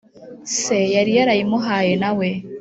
[0.61, 2.27] se yariyarayimuhaye nawe